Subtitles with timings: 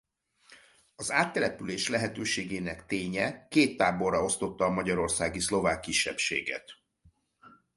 [0.95, 6.71] Az áttelepülés lehetőségének ténye két táborra osztotta a magyarországi szlovák kisebbséget.